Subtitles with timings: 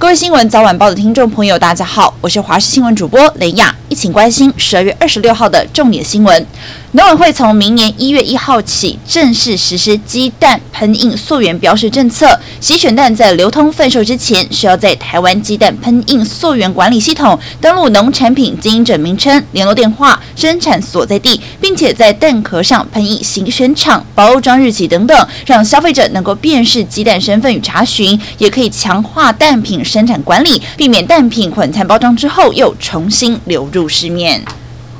[0.00, 6.46] 各位新闻早晚报的听众朋友，大家好，我是华视新闻主播雷亚，一起关心十二月二十六号的重点新闻。
[6.92, 34.44] 农委会从明年一月一号起正式实施鸡蛋喷印溯源标示政策，洗选蛋在流通贩售之前，需要在台湾鸡蛋喷印溯源管理系统登录农产品经营者名称、联络电话、生产所在地，并且在蛋壳上喷印行选厂、包装日期等等，让消费者能够辨识鸡蛋身份与查询，也可以强化蛋品生产管理，避免蛋品混餐包装之后又重新流入市面。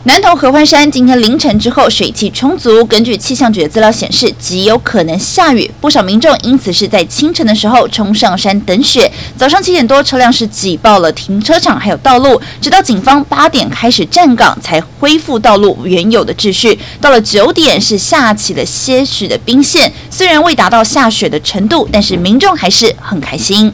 [0.09, 5.71] 南投合欢山今天凌晨之后水汽充足，根据气象局的资料显示，极有可能下雨。
[5.83, 9.13] 不少民众因此是在清晨的时候冲上山等雪。
[9.37, 16.79] 早上七点多，车辆是挤爆了停车场还有道路，直到警方八点开始站岗，才恢复道路原有的秩序。
[17.03, 23.71] 到了九点，是下起了些许的冰线，虽然未达到下雪的程度，但是民众还是很开心。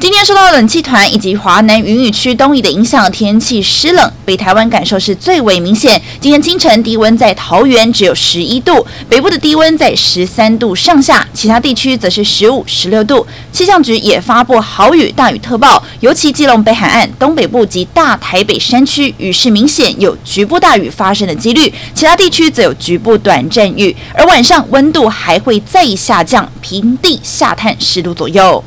[0.00, 6.00] 今天受到冷气团以及华南云雨区东移的影响，天气湿冷，北台湾感受是最为明显。
[6.18, 13.26] 今天清晨低温在桃园只有十一度，北部的低温在十三度上下，其他地区则是十五、十六度。
[13.52, 23.94] 气象局也发布豪雨、大雨特报，尤其基隆北海岸、东北部及大台北山区雨势明显，有局部大雨发生的几率，其他地区则有局部短暂雨。
[24.14, 28.64] 而晚上温度还会再下降，平地下探十度左右。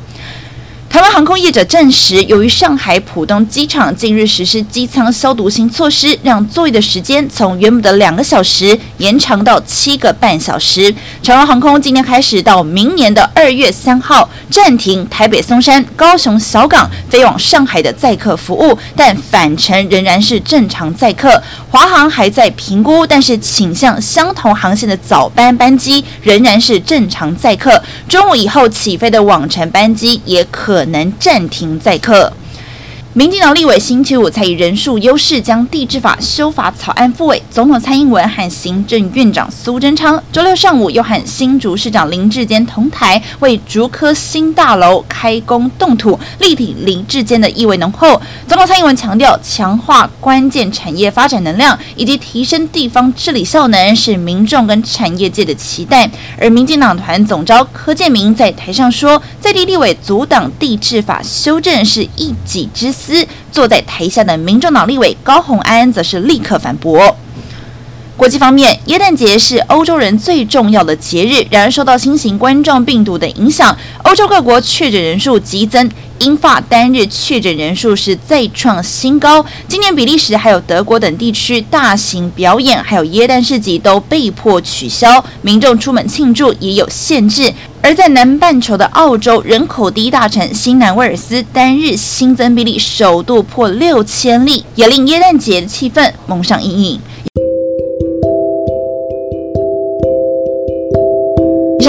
[0.94, 10.94] 台湾航空业者证实，由于上海浦东机场近日实施机舱消毒新措施，让座位的时间从原本的两个小时延长到七个半小时。
[11.20, 21.42] 长荣航空今天开始到明年的二月三号暂停台北松山、高雄小港飞往上海的载客服务，但返程仍然是正常载客。
[21.72, 27.82] 华航还在评估，但是倾向相同航线的早班班机仍然是正常载客。
[28.08, 30.83] 中午以后起飞的往程班机也可。
[30.86, 32.32] 能暂停载客。
[33.16, 48.20] 民进党立委星期五才以人数优势将地治法修法草案复委，总统蔡英文和行政院长苏贞昌周六上午又和新竹市长林智坚同台为竹科新大楼开工动土，力挺林智坚的意味浓厚。
[48.48, 56.10] 总统蔡英文强调，强化关键产业发展能量以及提升地方治理效能是民众跟产业界的期待。
[56.36, 63.03] 而民进党团总召柯建铭在台上说，在地立委阻挡地治法修正是一己之私。
[63.50, 67.16] 坐在台下的民众党立委高洪安则是立刻反驳。
[68.24, 75.90] 国际方面，耶诞节是欧洲人最重要的节日，然而受到新型冠状病毒的影响，欧洲各国确诊人数激增。
[76.20, 79.44] 英法单日确诊人数是再创新高。
[79.68, 87.52] 今年比利时还有德国等地区大型表演还有耶诞市集都被迫取消，民众出门庆祝也有限制。
[87.82, 97.00] 而在南半球的澳洲，人口第一大城新南威尔斯单日新增病例首度破六千例，也令耶诞节的气氛蒙上阴影。